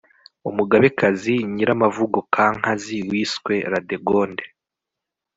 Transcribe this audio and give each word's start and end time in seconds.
umugabekazi 0.49 1.35
nyiramavugo, 1.55 2.17
kankazi, 2.33 2.97
wiswe 3.09 3.53
radegonde 3.71 4.45